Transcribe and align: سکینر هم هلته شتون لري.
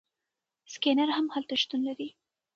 سکینر 0.73 1.09
هم 1.17 1.25
هلته 1.33 1.53
شتون 1.61 1.79
لري. 1.87 2.09